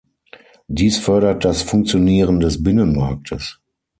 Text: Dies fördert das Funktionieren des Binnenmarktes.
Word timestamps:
Dies 0.67 0.97
fördert 0.97 1.45
das 1.45 1.61
Funktionieren 1.61 2.39
des 2.39 2.63
Binnenmarktes. 2.63 3.59